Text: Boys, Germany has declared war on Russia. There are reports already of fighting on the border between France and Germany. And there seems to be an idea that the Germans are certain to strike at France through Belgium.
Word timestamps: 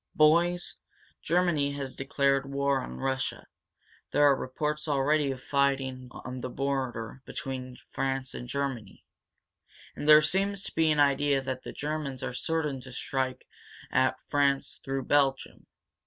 Boys, 0.15 0.77
Germany 1.21 1.73
has 1.73 1.95
declared 1.95 2.51
war 2.51 2.81
on 2.81 2.97
Russia. 2.97 3.45
There 4.09 4.23
are 4.23 4.35
reports 4.35 4.87
already 4.87 5.29
of 5.29 5.43
fighting 5.43 6.07
on 6.09 6.41
the 6.41 6.49
border 6.49 7.21
between 7.23 7.77
France 7.91 8.33
and 8.33 8.47
Germany. 8.49 9.05
And 9.95 10.07
there 10.07 10.23
seems 10.23 10.63
to 10.63 10.73
be 10.73 10.89
an 10.89 10.99
idea 10.99 11.39
that 11.43 11.61
the 11.61 11.71
Germans 11.71 12.23
are 12.23 12.33
certain 12.33 12.81
to 12.81 12.91
strike 12.91 13.45
at 13.91 14.15
France 14.27 14.79
through 14.83 15.05
Belgium. 15.05 15.67